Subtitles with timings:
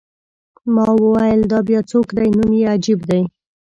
[0.73, 3.21] ما وویل: دا بیا څوک دی؟ نوم یې عجیب دی.